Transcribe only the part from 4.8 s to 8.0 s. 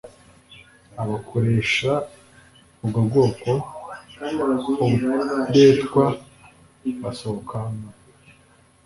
uburetwa basohokana